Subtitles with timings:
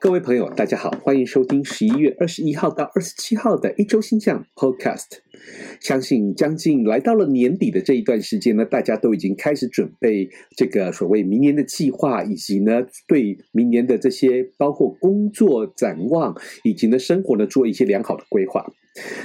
[0.00, 5.18] 各位朋友，大家好，欢迎收听十一月二十一号到二十七号的一周星象 Podcast。
[5.80, 18.64] 相信将近来到了年底的这一段时间呢，大家都已经开始准备这个所谓明年的计划，以及呢对明年的这些包括工作展望，以及呢生活呢做一些良好的规划。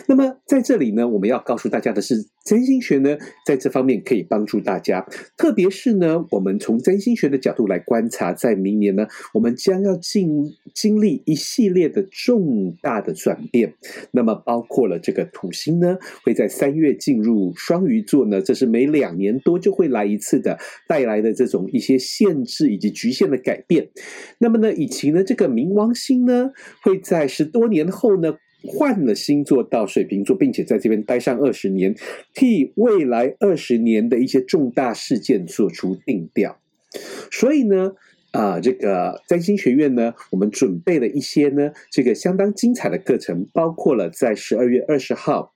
[0.07, 2.15] 那么在这里呢，我们要告诉大家的是，
[2.45, 5.05] 占星学呢在这方面可以帮助大家，
[5.37, 13.73] 特别是呢，我们从占星学的角度来观察，在明年呢，我们将要经经历一系列的重大的转变。
[14.11, 23.89] 那么包括了这个土星呢，会在三月进入双鱼座呢，这是每两年多就会来一次的，带来的这种一些限制以及局限的改变。
[24.39, 26.51] 那么呢，以及呢，这个冥王星呢，
[26.81, 28.35] 会在十多年后呢。
[28.65, 31.93] 换了星座到水瓶座，并且在这边待上二十年，
[32.33, 36.57] 替未来二十年的一些重大事件做出定调。
[37.29, 37.93] 所以呢，
[38.31, 45.53] 啊，这个占星学院呢，我们准备了一些呢，这个相当精彩的课程，包括了在十二月二十号，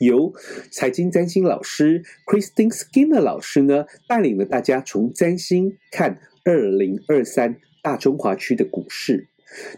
[0.00, 0.32] 由
[0.72, 9.28] 财经占星老师 Christine Skinner 老师呢，带领了大家从占星看二零二三大中华区的股市。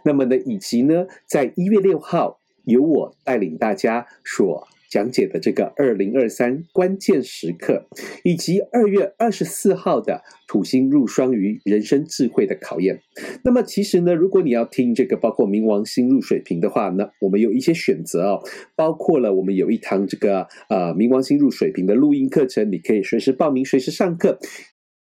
[0.06, 2.40] 那么呢，以及呢，在一月六号。
[2.66, 7.86] 由我带领大家所讲解的这个二零二三关键时刻，
[8.22, 13.00] 以及二月二十四号的土星入双鱼人生智慧的考验。
[13.44, 18.42] 那么，其实呢，如果你要听这个包括冥王星入水瓶的话呢，我们有一些选择哦，
[18.76, 24.38] 包括了我们有一堂这个呃冥王星入水瓶的录音课程，你可以随时报名，随时上课。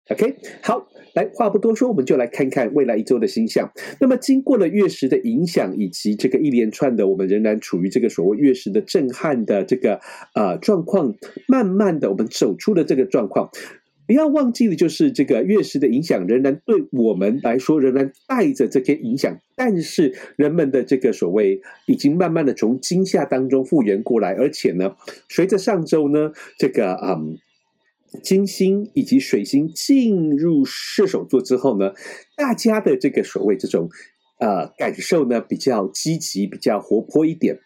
[0.10, 0.88] OK，好。
[1.14, 3.70] 来，话不多说，我们就来看看未来一周的星象。
[4.00, 10.00] 那么，经过了月食的影响，以及这个一连串的，我们仍然处于这个所谓月食的震撼的这个
[10.36, 11.14] 呃状况，
[11.48, 13.50] 慢慢的，我们走出了这个状况。
[14.08, 19.38] 不要忘记的就是这个月食的影响，仍然对我们来说仍然带着这些影响。
[19.56, 24.96] 但是，人们的这个所谓已经慢慢的从惊吓当中复原过来，而且呢，
[25.30, 27.38] 随着上周呢，这个嗯。
[28.24, 31.94] 金星以及水星进入射手座之后呢，
[32.36, 33.90] 大家的这个所谓这种
[34.40, 37.60] 呃感受呢，比较积极，比较活泼一点。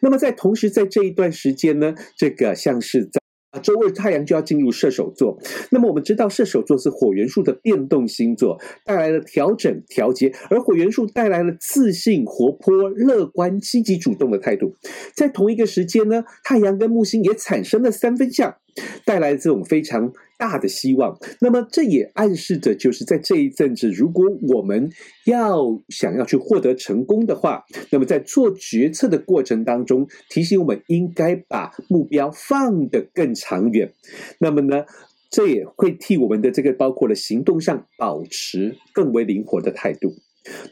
[0.00, 3.20] 那么在同时，在这一段时间呢，这个像是在。
[3.52, 5.38] 啊，周二太阳就要进入射手座，
[5.70, 14.74] 那么我们知道射手座是火元素的变动星座，带来了调整、调节，而火元素带来了自信、活泼、乐观、积极、主动的态度。
[15.14, 18.56] 在同一个时间呢，太阳跟木星也产生了三分相，
[19.04, 21.18] 带来这种非常大的希望。
[21.40, 24.90] 那么这也暗示着，就是在这一阵子，如果我们
[25.26, 33.92] 要想要去获得成功的话，那么在做决策的过程当中，提醒我们应该把目标放得更长远。
[34.38, 34.84] 那么呢，
[35.30, 40.14] 这也会替我们的这个包括了行动上保持更为灵活的态度。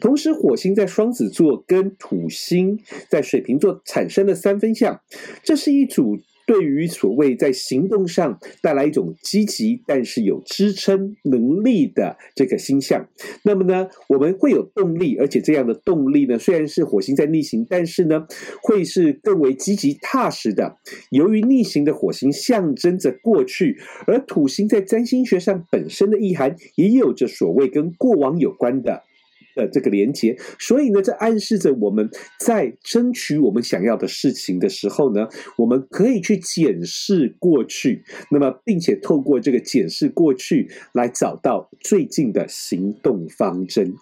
[0.01, 5.01] 同时，火星在双子座跟土星在水瓶座产生了三分相，
[5.45, 6.19] 这是一组。
[6.51, 13.09] 对于所谓在行动上带来一种积极，但是有支撑能力的这个星象，
[13.45, 18.27] 那么呢，我们会有动力，而且这样的动力呢，虽然是火星在逆行，但是呢，
[18.65, 20.77] 会是更为积极踏实的。
[21.11, 23.79] 由于逆行的火星象征着过去，
[24.09, 29.05] 而土星在占星学上本身的意涵也有着所谓跟过往有关的。
[29.55, 35.29] 的这个连接，所以呢，这暗示着我们在争取我们想要的事情的时候呢，
[35.59, 43.95] 我们可以去检视过去，那么并且透过这个检视过去来找到最近的行动方针。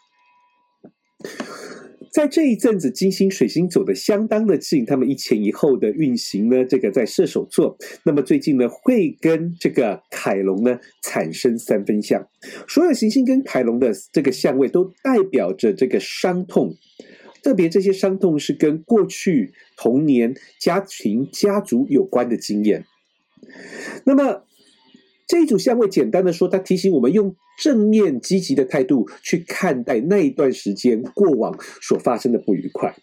[2.13, 7.77] 在这一阵子，金星、水星走得相当的近，他们一前一后的运行呢，这个在射手座。
[8.05, 12.27] 那么最近呢，会跟这个凯龙呢产生三分相。
[12.67, 16.75] 所有行星跟凯龙的这个相位都代表着这个伤痛，
[17.43, 22.85] 特别这些伤痛是跟过去童年、家庭、家族有关的经验。
[24.05, 24.45] 那么。
[25.29, 32.97] 这一组相位，简单的说，它提醒我们用正面积极的态度去看待那一段时间过往所发生的不愉快。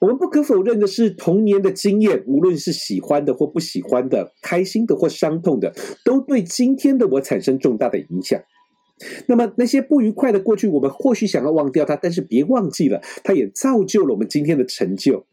[0.00, 8.40] 我们不可否认的是，童年的经验，无论是喜欢的或不喜欢的，开心的或伤痛的，都对今天的我产生重大的影响。
[9.26, 15.26] 那么那些不愉快的过去，我们或许想要忘掉它，但是别忘记了，它也造就了我们今天的成就。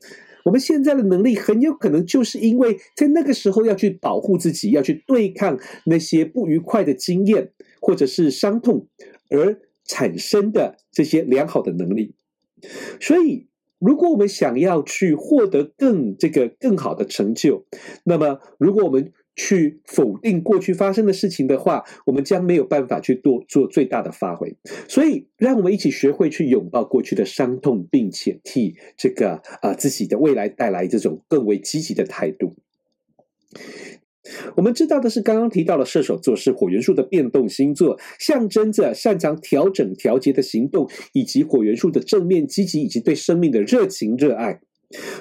[0.43, 7.51] 我们现在的能力很有可能就是因为在那个时候要去保护自己，要去对抗那些不愉快的经验
[7.81, 8.87] 或者是伤痛
[9.29, 12.15] 而产生的这些良好的能力。
[12.99, 13.47] 所以，
[13.79, 17.65] 如果我们想要去获得更这个更好的成就，
[18.05, 24.55] 那么如果我们去否定过去发生的事情的话，我们将没有办法去做做最大的发挥。
[24.87, 32.55] 所以，让我们一起学会去拥抱过去的伤痛，并且替这个啊、自己的未来带来这种更为积极的态度。
[34.55, 44.61] 我们知道的是，刚刚提到了射手座是火元素的变动星座，象征着擅长调整、调节的行动，以及火元素的正面积极，以及对生命的热情、热爱。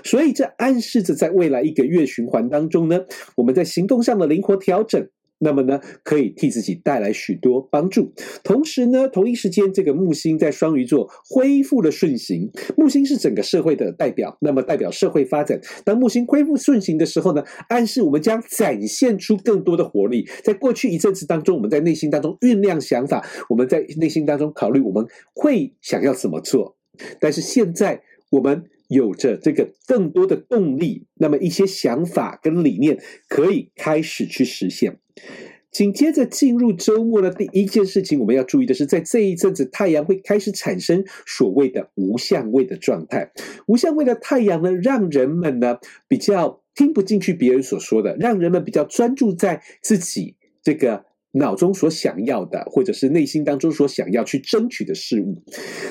[0.05, 3.01] 所以，这暗示着在未来一个月循环当中呢，
[3.37, 5.09] 我们在行动上的灵活调整。
[5.45, 8.13] 那么呢，可以替自己带来许多帮助。
[8.45, 12.49] 同时呢，同一时间，这个木星在双鱼座恢复了顺行。
[12.77, 15.61] 木星是整个社会的代表，那么代表社会发展。
[15.85, 20.29] 当木星恢复顺行的时候呢，暗示我们将展现出更多的活力。
[20.45, 25.05] 在过去一阵子当中，我们在内心当中酝酿想法，我们在内心当中考虑我们
[25.35, 26.77] 会想要怎么做。
[27.19, 34.99] 但是现在我们有着这个更多的动力，那么一些想法跟理念可以开始去实现。
[35.71, 43.33] 紧接着进入周末的第一件事情，我们要注意的是，在这一阵子，太阳会开始产生所谓的无相位的状态。
[43.67, 55.43] 无相位的太阳呢，让人们呢比较听不进去别人所说的，让人们比较专注在自己这个脑中所想要的，或者是内心当中所想要去争取的事物。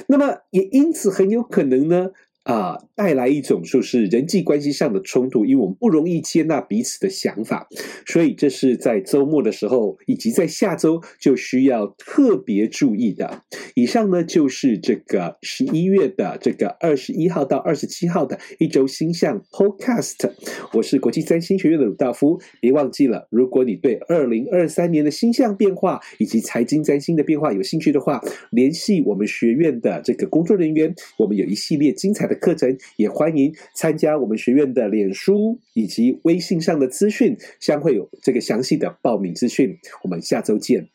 [0.07, 2.11] 那么也因此很有可能呢。
[2.43, 7.67] 啊，带来一种就是人际关系上的冲突，因为我们不容易接纳彼此的想法，
[8.05, 13.43] 所以这是在周末的时候，以及在下周就需要特别注意的。
[13.75, 20.31] 以上呢，就是这个十一月的这个二十一号到二十七号的一周星象 Podcast。
[20.73, 39.77] 我是国际占星学院的鲁道夫，别忘记了，如果你对二零二三年的星象变化以及财经占星的变化有兴趣的话，联系我们学院的这个工作人员，我们有一系列精彩的课程，也欢迎参加我们学院的脸书以及微信上的资讯，将会有这个详细的报名资讯。
[40.03, 40.87] 我们下周见。